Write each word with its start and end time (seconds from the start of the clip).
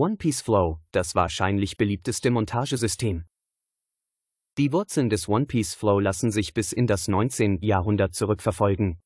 One 0.00 0.16
Piece 0.16 0.42
Flow, 0.42 0.78
das 0.92 1.16
wahrscheinlich 1.16 1.76
beliebteste 1.76 2.30
Montagesystem. 2.30 3.24
Die 4.56 4.72
Wurzeln 4.72 5.10
des 5.10 5.28
One 5.28 5.46
Piece 5.46 5.74
Flow 5.74 5.98
lassen 5.98 6.30
sich 6.30 6.54
bis 6.54 6.72
in 6.72 6.86
das 6.86 7.08
19. 7.08 7.62
Jahrhundert 7.62 8.14
zurückverfolgen. 8.14 9.00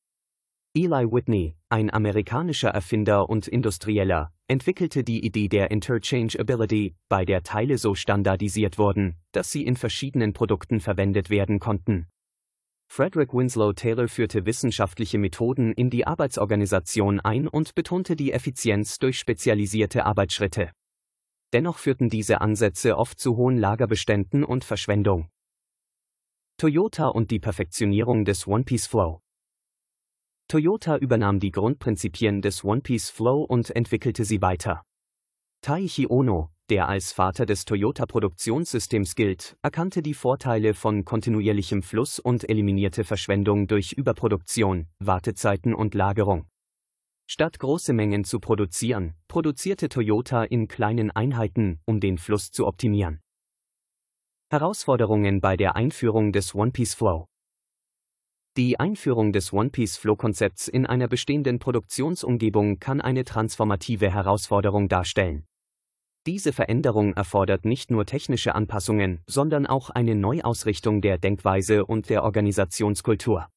Eli 0.75 1.11
Whitney, 1.11 1.55
ein 1.69 1.91
amerikanischer 1.91 2.69
Erfinder 2.69 3.27
und 3.27 3.47
Industrieller, 3.47 4.31
entwickelte 4.47 5.03
die 5.03 5.25
Idee 5.25 5.47
der 5.47 5.71
Interchangeability, 5.71 6.93
bei 7.09 7.25
der 7.25 7.41
Teile 7.41 7.79
so 7.79 7.95
standardisiert 7.95 8.77
wurden, 8.77 9.15
dass 9.31 9.51
sie 9.51 9.65
in 9.65 9.75
verschiedenen 9.75 10.33
Produkten 10.33 10.79
verwendet 10.79 11.31
werden 11.31 11.59
konnten. 11.59 12.05
Frederick 12.87 13.33
Winslow 13.33 13.73
Taylor 13.73 14.07
führte 14.07 14.45
wissenschaftliche 14.45 15.17
Methoden 15.17 15.73
in 15.73 15.89
die 15.89 16.05
Arbeitsorganisation 16.05 17.19
ein 17.19 17.47
und 17.47 17.73
betonte 17.73 18.15
die 18.15 18.31
Effizienz 18.31 18.99
durch 18.99 19.17
spezialisierte 19.17 20.05
Arbeitsschritte. 20.05 20.69
Dennoch 21.53 21.77
führten 21.77 22.09
diese 22.09 22.41
Ansätze 22.41 22.97
oft 22.97 23.19
zu 23.19 23.37
hohen 23.37 23.57
Lagerbeständen 23.57 24.43
und 24.43 24.63
Verschwendung. 24.63 25.29
Toyota 26.57 27.07
und 27.07 27.31
die 27.31 27.39
Perfektionierung 27.39 28.25
des 28.25 28.47
One 28.47 28.63
Piece 28.63 28.87
Flow 28.87 29.21
Toyota 30.47 30.97
übernahm 30.97 31.39
die 31.39 31.51
Grundprinzipien 31.51 32.41
des 32.41 32.63
One 32.63 32.81
Piece 32.81 33.09
Flow 33.09 33.43
und 33.43 33.75
entwickelte 33.75 34.25
sie 34.25 34.41
weiter. 34.41 34.83
Taichi 35.61 36.07
Ono, 36.07 36.49
der 36.69 36.89
als 36.89 37.11
Vater 37.11 37.45
des 37.45 37.65
Toyota-Produktionssystems 37.65 39.15
gilt, 39.15 39.55
erkannte 39.61 40.01
die 40.01 40.13
Vorteile 40.13 40.73
von 40.73 41.05
kontinuierlichem 41.05 41.83
Fluss 41.83 42.19
und 42.19 42.49
eliminierte 42.49 43.03
Verschwendung 43.03 43.67
durch 43.67 43.93
Überproduktion, 43.93 44.87
Wartezeiten 44.99 45.73
und 45.73 45.93
Lagerung. 45.93 46.47
Statt 47.27 47.59
große 47.59 47.93
Mengen 47.93 48.23
zu 48.23 48.39
produzieren, 48.39 49.15
produzierte 49.27 49.89
Toyota 49.89 50.43
in 50.43 50.67
kleinen 50.67 51.11
Einheiten, 51.11 51.79
um 51.85 51.99
den 51.99 52.17
Fluss 52.17 52.51
zu 52.51 52.67
optimieren. 52.67 53.21
Herausforderungen 54.51 55.41
bei 55.41 55.57
der 55.57 55.75
Einführung 55.75 56.31
des 56.31 56.53
One 56.53 56.71
Piece 56.71 56.93
Flow 56.93 57.27
die 58.55 58.79
Einführung 58.79 59.33
des 59.33 59.51
One 59.51 59.71
Piece 59.71 59.97
Flow-Konzepts 59.97 60.67
in 60.67 60.85
einer 60.85 61.07
bestehenden 61.07 61.57
Produktionsumgebung 61.57 62.77
kann 62.77 63.01
eine 63.01 63.23
transformative 63.23 64.11
Herausforderung 64.11 64.87
darstellen. 64.87 65.47
Diese 66.27 66.53
Veränderung 66.53 67.13
erfordert 67.15 67.65
nicht 67.65 67.89
nur 67.89 68.05
technische 68.05 68.53
Anpassungen, 68.53 69.23
sondern 69.25 69.65
auch 69.65 69.89
eine 69.89 70.13
Neuausrichtung 70.13 71.01
der 71.01 71.17
Denkweise 71.17 71.83
und 71.83 72.11
der 72.11 72.23
Organisationskultur. 72.23 73.47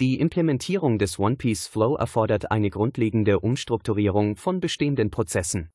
Die 0.00 0.18
Implementierung 0.18 0.98
des 0.98 1.18
One 1.18 1.36
Piece 1.36 1.66
Flow 1.66 1.96
erfordert 1.96 2.50
eine 2.50 2.70
grundlegende 2.70 3.40
Umstrukturierung 3.40 4.36
von 4.36 4.58
bestehenden 4.58 5.10
Prozessen. 5.10 5.70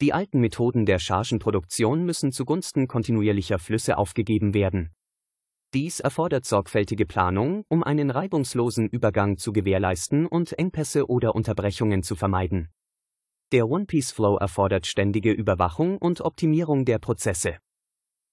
Die 0.00 0.12
alten 0.12 0.40
Methoden 0.40 0.86
der 0.86 0.98
Chargenproduktion 0.98 2.04
müssen 2.04 2.32
zugunsten 2.32 2.88
kontinuierlicher 2.88 3.58
Flüsse 3.58 3.98
aufgegeben 3.98 4.54
werden. 4.54 4.90
Dies 5.74 6.00
erfordert 6.00 6.44
sorgfältige 6.44 7.06
Planung, 7.06 7.64
um 7.68 7.82
einen 7.82 8.10
reibungslosen 8.10 8.88
Übergang 8.88 9.38
zu 9.38 9.52
gewährleisten 9.52 10.26
und 10.26 10.58
Engpässe 10.58 11.08
oder 11.08 11.34
Unterbrechungen 11.34 12.02
zu 12.02 12.14
vermeiden. 12.14 12.68
Der 13.52 13.68
One 13.68 13.86
Piece 13.86 14.12
Flow 14.12 14.36
erfordert 14.36 14.86
ständige 14.86 15.32
Überwachung 15.32 15.98
und 15.98 16.20
Optimierung 16.20 16.84
der 16.84 16.98
Prozesse. 16.98 17.58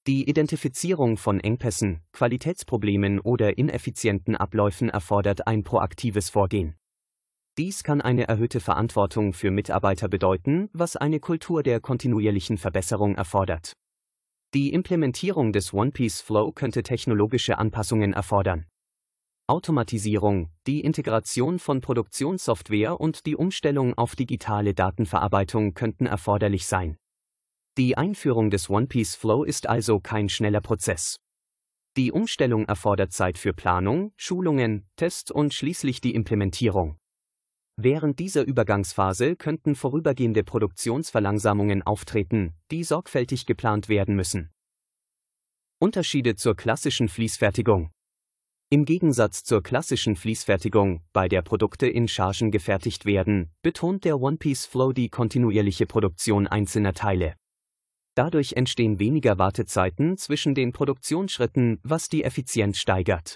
Die 0.08 0.28
Identifizierung 0.28 1.17
von 1.17 1.39
Engpässen, 1.39 2.02
Qualitätsproblemen 2.14 3.19
oder 3.19 3.58
ineffizienten 3.58 4.36
Abläufen 4.36 4.89
erfordert 4.89 5.45
ein 5.45 5.64
proaktives 5.64 6.29
Vorgehen. 6.29 6.75
Dies 7.57 7.84
kann 7.84 8.00
eine 8.00 8.28
erhöhte 8.28 8.62
Verantwortung 8.62 9.34
für 9.34 9.51
Mitarbeiter 9.51 10.07
bedeuten, 10.07 10.69
was 10.72 10.96
eine 10.96 11.19
Kultur 11.19 11.62
der 11.62 11.81
kontinuierlichen 11.81 12.57
Verbesserung 12.57 13.16
erfordert. 13.16 13.74
Die 14.53 14.72
Implementierung 14.72 15.51
des 15.51 15.74
One 15.74 15.91
Piece 15.91 16.22
Flow 16.22 16.53
könnte 16.53 16.81
technologische 16.81 17.57
Anpassungen 17.57 18.13
erfordern. 18.13 18.66
Automatisierung, 19.47 20.50
die 20.66 20.81
Integration 20.81 21.59
von 21.59 21.81
Produktionssoftware 21.81 23.00
und 23.00 23.25
die 23.25 23.35
Umstellung 23.35 23.94
auf 23.95 24.16
digitale 24.16 24.74
Datenverarbeitung 24.74 25.74
könnten 25.74 26.06
erforderlich 26.06 26.66
sein. 26.66 26.97
Die 27.79 27.97
Einführung 27.97 28.50
des 28.50 28.69
One 28.69 28.88
Piece 28.88 29.16
Flow 29.16 29.45
ist 29.45 29.69
also 29.69 30.01
kein 30.01 30.28
schneller 30.28 30.59
Prozess. 30.59 31.16
Die 31.95 32.12
Umstellung 32.12 32.66
erfordert 32.66 33.13
Zeit 33.13 33.38
für 33.38 33.53
Planung, 33.53 34.12
Schulungen, 34.17 34.85
Test 34.97 35.31
und 35.31 35.53
schließlich 35.53 36.01
die 36.01 36.13
Implementierung. 36.13 36.97
Während 37.78 38.19
dieser 38.19 38.44
Übergangsphase 38.44 39.38
könnten 39.38 39.75
vorübergehende 39.75 40.44
Produktionsverlangsamungen 40.44 41.81
auftreten, 41.81 42.53
die 42.69 42.84
sorgfältig 42.84 43.45
geplant 43.45 43.88
werden 43.88 44.13
müssen. 44.13 44.51
Unterschiede 45.79 46.35
zur 46.35 46.57
klassischen 46.57 47.07
Fließfertigung 47.07 47.91
Im 48.69 48.84
Gegensatz 48.84 49.45
zur 49.45 49.63
klassischen 49.63 50.18
Fließfertigung, 50.18 51.01
bei 51.13 51.29
der 51.29 51.44
Produkte 51.44 51.88
in 51.88 52.09
Chargen 52.09 52.51
gefertigt 52.51 53.06
werden, 53.06 53.53
betont 53.62 54.03
der 54.03 54.19
One 54.19 54.35
Piece 54.35 54.66
Flow 54.66 54.91
die 54.91 55.07
kontinuierliche 55.07 55.85
Produktion 55.85 56.45
einzelner 56.45 56.94
Teile. 56.94 57.38
Dadurch 58.16 58.53
entstehen 58.53 59.00
weniger 59.00 59.38
Wartezeiten 59.38 60.18
zwischen 60.18 60.56
den 60.56 60.72
Produktionsschritten, 60.72 61.80
was 61.84 62.09
die 62.09 62.24
Effizienz 62.24 62.78
steigert. 62.78 63.36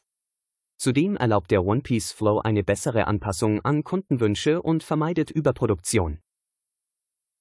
Zudem 0.78 1.16
erlaubt 1.16 1.51
der 1.51 1.63
One 1.63 1.81
Piece 1.81 2.11
Flow 2.11 2.39
eine 2.39 2.63
bessere 2.63 3.07
Anpassung 3.07 3.62
an 3.62 3.83
Kundenwünsche 3.83 4.62
und 4.62 4.83
vermeidet 4.83 5.31
Überproduktion. 5.31 6.19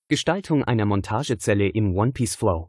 Gestaltung 0.09 0.63
einer 0.63 0.85
Montagezelle 0.85 1.69
im 1.69 1.97
One 1.97 2.13
Piece 2.13 2.37
Flow 2.37 2.69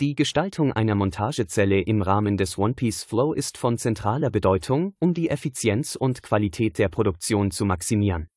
Die 0.00 0.14
Gestaltung 0.14 0.72
einer 0.72 0.94
Montagezelle 0.94 1.80
im 1.80 2.00
Rahmen 2.00 2.36
des 2.36 2.56
One 2.58 2.74
Piece 2.74 3.04
Flow 3.04 3.34
ist 3.34 3.58
von 3.58 3.76
zentraler 3.76 4.30
Bedeutung, 4.30 4.94
um 4.98 5.14
die 5.14 5.28
Effizienz 5.28 5.94
und 5.94 6.22
Qualität 6.22 6.78
der 6.78 6.88
Produktion 6.88 7.50
zu 7.50 7.66
maximieren. 7.66 8.28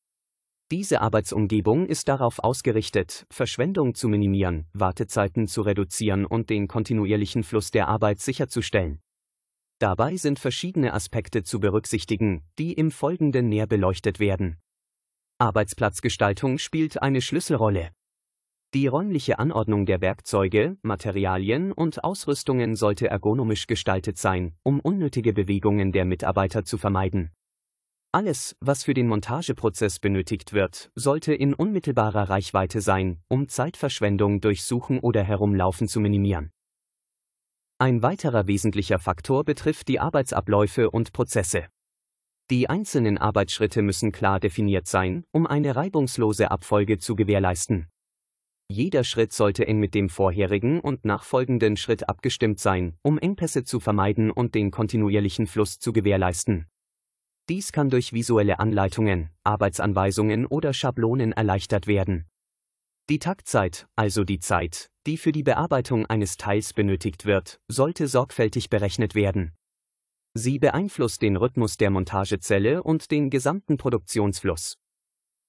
Diese 0.69 0.99
Arbeitsumgebung 0.99 1.85
ist 1.85 2.09
darauf 2.09 2.39
ausgerichtet, 2.39 3.25
Verschwendung 3.31 3.95
zu 3.95 4.09
minimieren, 4.09 4.67
Wartezeiten 4.73 5.47
zu 5.47 5.61
reduzieren 5.61 6.25
und 6.25 6.49
den 6.49 6.67
kontinuierlichen 6.67 7.43
Fluss 7.43 7.71
der 7.71 7.87
Arbeit 7.87 8.19
sicherzustellen. 8.19 8.99
Dabei 9.79 10.17
sind 10.17 10.39
verschiedene 10.39 10.93
Aspekte 10.93 11.43
zu 11.43 11.61
berücksichtigen, 11.61 12.43
die 12.59 12.73
im 12.73 12.91
Folgenden 12.91 13.47
näher 13.47 13.67
beleuchtet 13.67 14.19
werden. 14.19 14.57
Arbeitsplatzgestaltung 15.37 16.57
spielt 16.57 17.01
eine 17.01 17.21
Schlüsselrolle. 17.21 17.91
Die 18.73 18.87
räumliche 18.87 19.39
Anordnung 19.39 19.85
der 19.85 20.01
Werkzeuge, 20.01 20.77
Materialien 20.81 21.71
und 21.71 22.03
Ausrüstungen 22.03 22.75
sollte 22.75 23.07
ergonomisch 23.07 23.67
gestaltet 23.67 24.17
sein, 24.17 24.57
um 24.63 24.81
unnötige 24.81 25.31
Bewegungen 25.31 25.93
der 25.93 26.03
Mitarbeiter 26.03 26.65
zu 26.65 26.77
vermeiden. 26.77 27.31
Alles, 28.17 28.55
was 28.61 28.83
für 28.83 28.95
den 28.95 29.07
Montageprozess 29.09 29.99
benötigt 29.99 30.51
wird, 30.51 30.89
sollte 30.95 31.35
in 31.35 31.53
unmittelbarer 31.53 32.31
Reichweite 32.31 32.81
sein, 32.81 33.21
um 33.27 33.47
Zeitverschwendung 33.47 34.41
durch 34.41 34.63
Suchen 34.63 34.97
oder 34.97 35.21
Herumlaufen 35.21 35.87
zu 35.87 35.99
minimieren. 35.99 36.49
Ein 37.77 38.01
weiterer 38.01 38.47
wesentlicher 38.47 38.97
Faktor 38.97 39.43
betrifft 39.43 39.87
die 39.87 39.99
Arbeitsabläufe 39.99 40.89
und 40.89 41.13
Prozesse. 41.13 41.67
Die 42.49 42.67
einzelnen 42.67 43.19
Arbeitsschritte 43.19 43.83
müssen 43.83 44.11
klar 44.11 44.39
definiert 44.39 44.87
sein, 44.87 45.23
um 45.31 45.45
eine 45.45 45.75
reibungslose 45.75 46.49
Abfolge 46.49 46.97
zu 46.97 47.15
gewährleisten. 47.15 47.87
Jeder 48.67 49.03
Schritt 49.03 49.31
sollte 49.31 49.67
eng 49.67 49.79
mit 49.79 49.93
dem 49.93 50.09
vorherigen 50.09 50.79
und 50.79 51.05
nachfolgenden 51.05 51.77
Schritt 51.77 52.09
abgestimmt 52.09 52.59
sein, 52.59 52.97
um 53.03 53.19
Engpässe 53.19 53.63
zu 53.63 53.79
vermeiden 53.79 54.31
und 54.31 54.55
den 54.55 54.71
kontinuierlichen 54.71 55.45
Fluss 55.45 55.77
zu 55.77 55.93
gewährleisten. 55.93 56.65
Dies 57.49 57.71
kann 57.71 57.89
durch 57.89 58.11
visuelle 58.11 58.59
Anleitungen, 58.59 59.29
Arbeitsanweisungen 59.43 60.45
oder 60.45 60.73
Schablonen 60.73 61.31
erleichtert 61.31 61.87
werden. 61.87 62.25
Die 63.09 63.19
Taktzeit, 63.19 63.87
also 63.95 64.25
die 64.25 64.39
Zeit, 64.39 64.89
die 65.05 65.15
für 65.15 65.31
die 65.31 65.43
Bearbeitung 65.43 66.05
eines 66.05 66.35
Teils 66.35 66.73
benötigt 66.73 67.25
wird, 67.25 67.61
sollte 67.69 68.09
sorgfältig 68.09 68.69
berechnet 68.69 69.15
werden. 69.15 69.53
Sie 70.33 70.59
beeinflusst 70.59 71.21
den 71.21 71.37
Rhythmus 71.37 71.77
der 71.77 71.89
Montagezelle 71.89 72.83
und 72.83 73.11
den 73.11 73.29
gesamten 73.29 73.77
Produktionsfluss. 73.77 74.77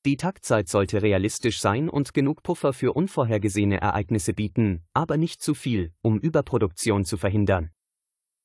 Die 0.06 0.16
Taktzeit 0.16 0.68
sollte 0.68 1.02
realistisch 1.02 1.60
sein 1.60 1.88
und 1.88 2.14
genug 2.14 2.44
Puffer 2.44 2.72
für 2.72 2.92
unvorhergesehene 2.92 3.80
Ereignisse 3.80 4.32
bieten, 4.32 4.84
aber 4.94 5.16
nicht 5.16 5.42
zu 5.42 5.54
viel, 5.54 5.92
um 6.00 6.20
Überproduktion 6.20 7.04
zu 7.04 7.16
verhindern. 7.16 7.70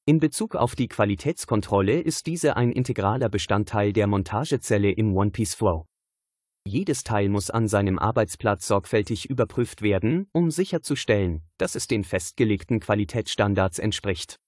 In 0.06 0.20
Bezug 0.20 0.56
auf 0.58 0.76
die 0.76 0.90
Qualitätskontrolle 0.90 2.02
ist 2.02 2.28
diese 2.28 2.58
ein 2.58 2.74
integraler 2.74 3.30
Bestandteil 3.30 3.94
der 3.94 4.06
Montagezelle 4.08 4.92
im 4.92 5.16
One 5.16 5.32
Piece 5.32 5.56
Flow. 5.56 5.86
Jedes 6.68 7.06
Teil 7.06 7.30
muss 7.30 7.50
an 7.50 7.70
seinem 7.70 7.98
Arbeitsplatz 7.98 8.68
sorgfältig 8.68 9.30
überprüft 9.30 9.82
werden, 9.82 10.28
um 10.34 10.52
sicherzustellen, 10.52 11.42
dass 11.58 11.76
es 11.76 11.88
den 11.88 12.04
festgelegten 12.04 12.82
Qualitätsstandards 12.82 13.80
entspricht. 13.80 14.42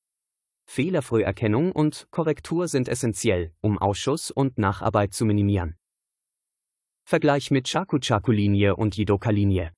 Fehlerfrüherkennung 0.65 1.71
und 1.71 2.07
Korrektur 2.11 2.67
sind 2.67 2.89
essentiell, 2.89 3.53
um 3.61 3.77
Ausschuss 3.77 4.31
und 4.31 4.57
Nacharbeit 4.57 5.13
zu 5.13 5.23
minimieren. 5.23 5.77
Vergleich 7.05 7.49
mit 7.49 7.67
Chaku-Chaku-Linie 7.67 8.75
und 8.75 8.97
Jidoka-Linie. 8.97 9.75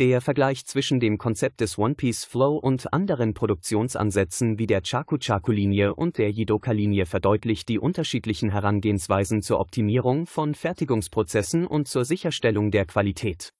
Der 0.00 0.22
Vergleich 0.22 0.64
zwischen 0.64 0.98
dem 0.98 1.18
Konzept 1.18 1.60
des 1.60 1.76
One-Piece 1.76 2.24
Flow 2.24 2.56
und 2.56 2.90
anderen 2.90 3.34
Produktionsansätzen 3.34 4.58
wie 4.58 4.66
der 4.66 4.80
Chaku-Chaku-Linie 4.80 5.94
und 5.94 6.16
der 6.16 6.30
Jidoka-Linie 6.30 7.04
verdeutlicht 7.04 7.68
die 7.68 7.78
unterschiedlichen 7.78 8.48
Herangehensweisen 8.48 9.42
zur 9.42 9.60
Optimierung 9.60 10.24
von 10.24 10.54
Fertigungsprozessen 10.54 11.66
und 11.66 11.86
zur 11.86 12.06
Sicherstellung 12.06 12.70
der 12.70 12.86
Qualität. 12.86 13.50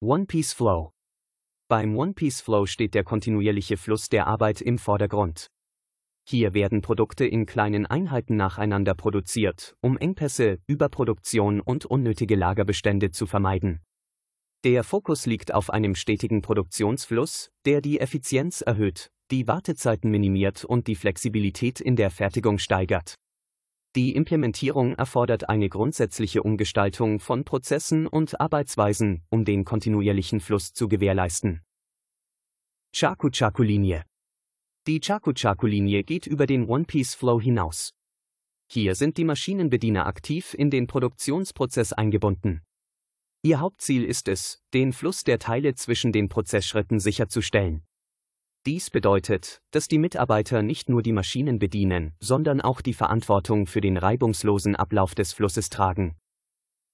One-Piece 0.00 0.54
Flow 0.54 0.90
Beim 1.68 1.96
One-Piece 1.96 2.40
Flow 2.40 2.66
steht 2.66 2.94
der 2.94 3.04
kontinuierliche 3.04 3.76
Fluss 3.76 4.08
der 4.08 4.26
Arbeit 4.26 4.60
im 4.60 4.76
Vordergrund. 4.76 5.46
Hier 6.28 6.52
werden 6.52 6.80
Produkte 6.80 7.26
in 7.26 7.46
kleinen 7.46 7.86
Einheiten 7.86 8.34
nacheinander 8.34 8.96
produziert, 8.96 9.76
um 9.82 9.96
Engpässe, 9.96 10.58
Überproduktion 10.66 11.60
und 11.60 11.86
unnötige 11.86 12.34
Lagerbestände 12.34 13.12
zu 13.12 13.26
vermeiden. 13.26 13.82
Der 14.64 14.84
Fokus 14.84 15.26
liegt 15.26 15.52
auf 15.52 15.70
einem 15.70 15.96
stetigen 15.96 16.40
Produktionsfluss, 16.40 17.50
der 17.64 17.80
die 17.80 17.98
Effizienz 17.98 18.60
erhöht, 18.60 19.10
die 19.32 19.48
Wartezeiten 19.48 20.08
minimiert 20.08 20.64
und 20.64 20.86
die 20.86 20.94
Flexibilität 20.94 21.80
in 21.80 21.96
der 21.96 22.12
Fertigung 22.12 22.58
steigert. 22.58 23.16
Die 23.96 24.14
Implementierung 24.14 24.94
erfordert 24.94 25.48
eine 25.48 25.68
grundsätzliche 25.68 26.44
Umgestaltung 26.44 27.18
von 27.18 27.44
Prozessen 27.44 28.06
und 28.06 28.40
Arbeitsweisen, 28.40 29.24
um 29.30 29.44
den 29.44 29.64
kontinuierlichen 29.64 30.38
Fluss 30.38 30.72
zu 30.72 30.88
gewährleisten. 30.88 31.62
Chaku-Chaku-Linie 32.94 34.04
Die 34.86 35.00
Chaku-Chaku-Linie 35.00 36.04
geht 36.04 36.28
über 36.28 36.46
den 36.46 36.66
One-Piece-Flow 36.68 37.40
hinaus. 37.40 37.90
Hier 38.70 38.94
sind 38.94 39.16
die 39.16 39.24
Maschinenbediener 39.24 40.06
aktiv 40.06 40.54
in 40.54 40.70
den 40.70 40.86
Produktionsprozess 40.86 41.92
eingebunden. 41.92 42.62
Ihr 43.44 43.58
Hauptziel 43.58 44.04
ist 44.04 44.28
es, 44.28 44.62
den 44.72 44.92
Fluss 44.92 45.24
der 45.24 45.40
Teile 45.40 45.74
zwischen 45.74 46.12
den 46.12 46.28
Prozessschritten 46.28 47.00
sicherzustellen. 47.00 47.82
Dies 48.66 48.88
bedeutet, 48.88 49.60
dass 49.72 49.88
die 49.88 49.98
Mitarbeiter 49.98 50.62
nicht 50.62 50.88
nur 50.88 51.02
die 51.02 51.10
Maschinen 51.10 51.58
bedienen, 51.58 52.14
sondern 52.20 52.60
auch 52.60 52.80
die 52.80 52.94
Verantwortung 52.94 53.66
für 53.66 53.80
den 53.80 53.96
reibungslosen 53.96 54.76
Ablauf 54.76 55.16
des 55.16 55.32
Flusses 55.32 55.70
tragen. 55.70 56.16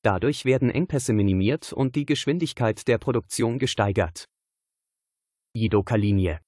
Dadurch 0.03 0.47
werden 0.47 0.71
Engpässe 0.71 1.12
minimiert 1.12 1.75
und 1.75 1.95
die 1.97 2.06
Geschwindigkeit 2.06 2.89
der 2.89 2.97
Produktion 2.97 3.59
gesteigert. 3.59 4.25
Jidoka-Linie 5.53 6.41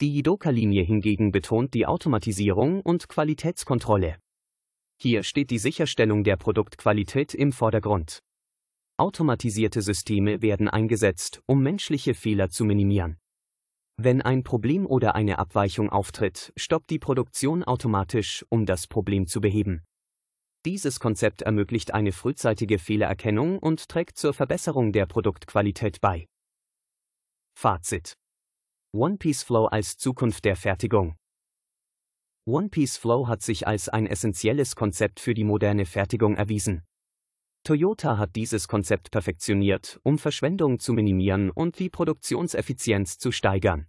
Die 0.00 0.12
Jidoka-Linie 0.14 0.84
hingegen 0.84 1.32
betont 1.32 1.74
die 1.74 1.86
Automatisierung 1.86 2.80
und 2.80 3.08
Qualitätskontrolle. 3.08 4.18
Hier 5.00 5.24
steht 5.24 5.50
die 5.50 5.58
Sicherstellung 5.58 6.22
der 6.22 6.36
Produktqualität 6.36 7.34
im 7.34 7.50
Vordergrund. 7.50 8.20
Automatisierte 8.98 9.82
Systeme 9.82 10.40
werden 10.40 10.68
eingesetzt, 10.68 11.42
um 11.44 11.62
menschliche 11.62 12.14
Fehler 12.14 12.48
zu 12.48 12.64
minimieren. 12.64 13.18
Wenn 13.98 14.22
ein 14.22 14.42
Problem 14.42 14.86
oder 14.86 15.14
eine 15.14 15.38
Abweichung 15.38 15.90
auftritt, 15.90 16.52
stoppt 16.56 16.88
die 16.88 16.98
Produktion 16.98 17.62
automatisch, 17.62 18.46
um 18.48 18.64
das 18.64 18.86
Problem 18.86 19.26
zu 19.26 19.42
beheben. 19.42 19.84
Dieses 20.64 20.98
Konzept 20.98 21.42
ermöglicht 21.42 21.92
eine 21.92 22.10
frühzeitige 22.10 22.78
Fehlererkennung 22.78 23.58
und 23.58 23.86
trägt 23.88 24.16
zur 24.16 24.32
Verbesserung 24.32 24.92
der 24.92 25.04
Produktqualität 25.04 26.00
bei. 26.00 26.26
Fazit 27.54 28.14
One 28.94 29.18
Piece 29.18 29.42
Flow 29.42 29.66
als 29.66 29.98
Zukunft 29.98 30.46
der 30.46 30.56
Fertigung 30.56 31.16
One 32.46 32.70
Piece 32.70 32.96
Flow 32.96 33.28
hat 33.28 33.42
sich 33.42 33.66
als 33.66 33.90
ein 33.90 34.06
essentielles 34.06 34.74
Konzept 34.74 35.20
für 35.20 35.34
die 35.34 35.44
moderne 35.44 35.84
Fertigung 35.84 36.36
erwiesen. 36.36 36.82
Toyota 37.66 38.16
hat 38.16 38.36
dieses 38.36 38.68
Konzept 38.68 39.10
perfektioniert, 39.10 39.98
um 40.04 40.18
Verschwendung 40.18 40.78
zu 40.78 40.92
minimieren 40.92 41.50
und 41.50 41.80
die 41.80 41.90
Produktionseffizienz 41.90 43.18
zu 43.18 43.32
steigern. 43.32 43.86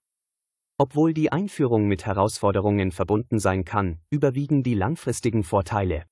Obwohl 0.80 1.14
die 1.14 1.32
Einführung 1.32 1.88
mit 1.88 2.08
Herausforderungen 2.08 2.92
verbunden 2.92 3.38
sein 3.38 3.66
kann, 3.66 4.00
überwiegen 4.10 4.64
die 4.64 4.74
langfristigen 4.74 5.44
Vorteile. 5.44 6.06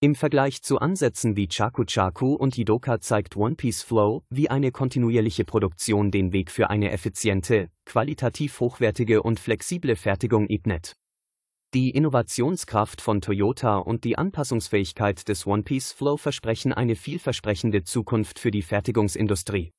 Im 0.00 0.14
Vergleich 0.14 0.60
zu 0.62 0.80
Ansätzen 0.80 1.34
wie 1.34 1.48
Chaku 1.48 1.84
Chaku 1.86 2.34
und 2.34 2.58
Jidoka 2.58 3.00
zeigt 3.00 3.38
One 3.38 3.54
Piece 3.54 3.82
Flow, 3.82 4.22
wie 4.28 4.50
eine 4.50 4.70
kontinuierliche 4.70 5.46
Produktion 5.46 6.10
den 6.10 6.34
Weg 6.34 6.50
für 6.50 6.68
eine 6.68 6.90
effiziente, 6.90 7.70
qualitativ 7.86 8.60
hochwertige 8.60 9.22
und 9.22 9.40
flexible 9.40 9.96
Fertigung 9.96 10.46
ebnet. 10.46 10.96
Die 11.74 11.88
Innovationskraft 11.88 13.00
von 13.00 13.22
Toyota 13.22 13.78
und 13.78 14.04
die 14.04 14.18
Anpassungsfähigkeit 14.18 15.26
des 15.26 15.46
One 15.46 15.62
Piece 15.62 15.92
Flow 15.92 16.18
versprechen 16.18 16.74
eine 16.74 16.96
vielversprechende 16.96 17.82
Zukunft 17.82 18.38
für 18.38 18.50
die 18.50 18.60
Fertigungsindustrie. 18.60 19.72